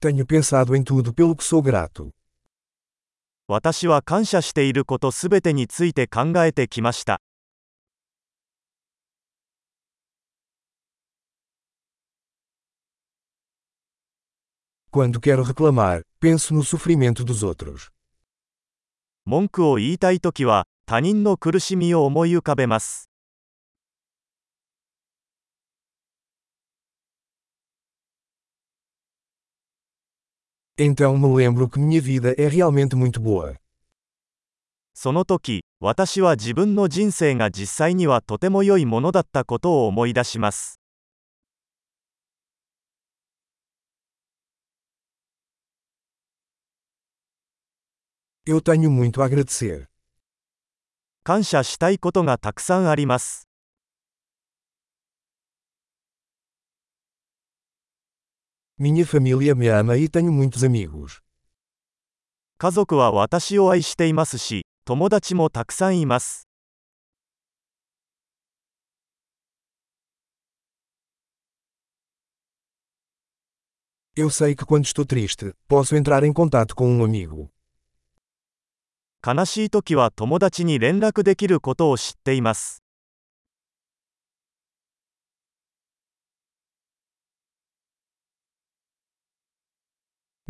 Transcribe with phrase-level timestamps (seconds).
[0.00, 2.12] Tenho pensado em tudo pelo que sou grato.
[3.48, 7.20] 私は感謝していることすべてについて考えてきました。
[14.92, 17.90] Quando quero reclamar, penso no sofrimento dos outros.
[19.24, 23.06] 文句を言いたいときは、他人の苦しみを思い浮かべます。
[30.77, 33.55] Então me lembro que minha vida é realmente muito boa.
[34.95, 40.79] その時、私は自分の人生が実際にはとても良いものだったことを思い出します。
[48.45, 49.87] Eu tenho muito a agradecer.
[51.23, 53.46] 感謝したいことがたくさんあります。
[58.79, 61.21] Minha família me ama e tenho muitos amigos.
[62.57, 66.47] 家族は私を愛していますし、友達もたくさんいます。
[74.15, 77.49] Eu sei que quando estou triste, posso entrar em contato com um amigo.
[79.25, 82.83] 悲しい時は友達に連絡できることを知っています。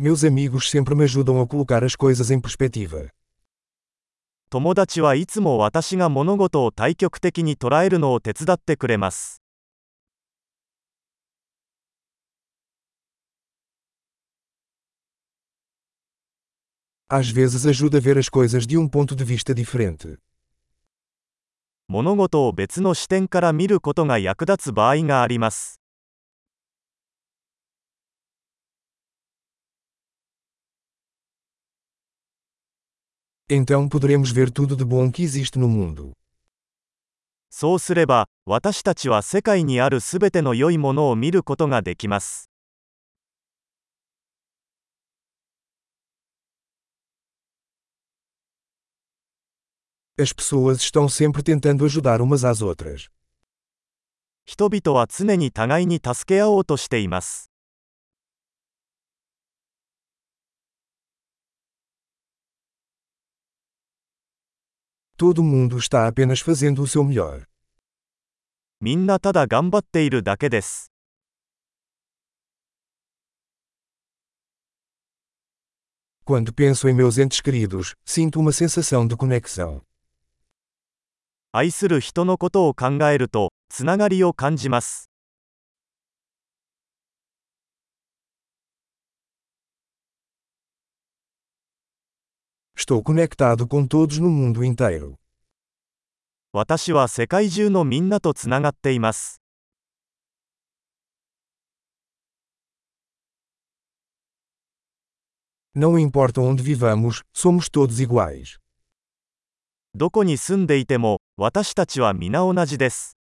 [0.01, 3.09] Meus amigos sempre me ajudam a colocar as coisas em perspectiva.
[4.49, 9.41] 友達はいつも私が物事を対極的に捉えるのを手伝ってくれます。
[17.09, 20.17] Às vezes ajuda a ver as coisas de um ponto de vista diferente.
[21.89, 25.78] 物事を別の視点から見ることが役立つ場合があります。
[33.50, 36.12] Então poderemos ver tudo de bom que existe no mundo.
[37.50, 42.50] そうすれば、私たちは世界にあるすべての良いものを見ることができます。
[50.18, 53.08] As pessoas estão sempre tentando ajudar umas às outras.
[54.44, 57.47] 人々は常に互いに助け合おうとしています。
[65.18, 67.46] Todo mundo está apenas fazendo o seu melhor.
[68.80, 70.90] みんなただ頑張っているだけです。
[76.26, 79.82] Quando penso em meus entes queridos, sinto uma sensação de conexão.
[81.52, 85.07] 愛する人のことを考えると、つながりを感じます。
[92.78, 95.16] Estou conectado com todos no mundo inteiro.
[96.52, 99.40] 私は世界中のみんなとつながっています。
[105.74, 108.60] Não importa onde vivamos, somos todos iguais.
[109.96, 113.16] どこに住んでいても、私たちは皆同じです。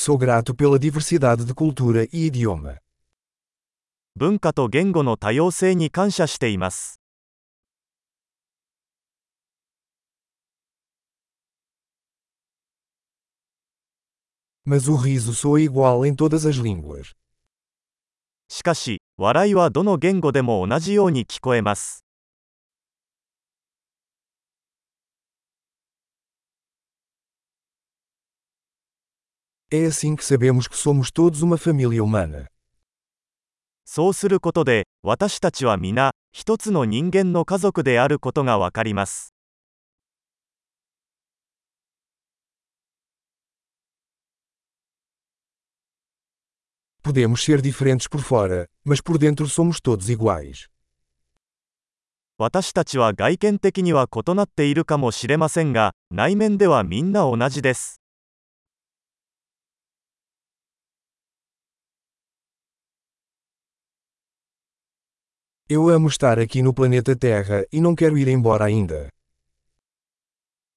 [0.00, 2.78] Sou grato pela diversidade de cultura e idioma.
[4.14, 7.00] 文化と言語の多様性に感謝しています。
[14.64, 17.14] Mas o riso soa igual em todas as línguas.
[18.48, 22.04] しかし、笑いはどの言語でも同じように聞こえます。
[29.70, 32.48] É assim que sabemos que somos todos uma família humana.
[33.88, 39.32] そうすることで、私たちは皆、一つの人間の家族であることがわかります。
[47.02, 50.68] Podemos ser diferentes por fora, mas por dentro somos todos iguais.
[52.38, 57.99] 私たちは外見的には異なっているかもしれませんが、内面ではみんな同じです。
[65.70, 69.10] Eu amo estar aqui no planeta Terra e não quero ir embora ainda.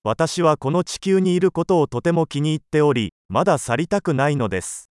[0.03, 4.89] 私はこの地球にいることをとても気に入っており、まだ去りたくないのです。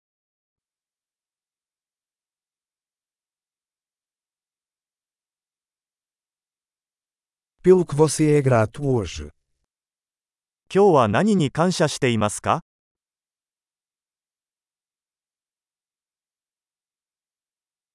[7.62, 9.30] Pelo que você é grato hoje.
[10.74, 12.62] 今日は何に感謝していますか